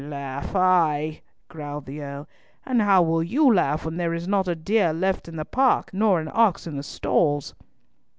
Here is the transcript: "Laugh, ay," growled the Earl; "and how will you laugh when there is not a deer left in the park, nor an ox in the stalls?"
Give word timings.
"Laugh, 0.09 0.55
ay," 0.55 1.21
growled 1.47 1.85
the 1.85 2.01
Earl; 2.01 2.27
"and 2.65 2.81
how 2.81 3.03
will 3.03 3.21
you 3.21 3.53
laugh 3.53 3.85
when 3.85 3.97
there 3.97 4.15
is 4.15 4.27
not 4.27 4.47
a 4.47 4.55
deer 4.55 4.93
left 4.93 5.27
in 5.27 5.35
the 5.35 5.45
park, 5.45 5.93
nor 5.93 6.19
an 6.19 6.31
ox 6.33 6.65
in 6.65 6.75
the 6.75 6.81
stalls?" 6.81 7.53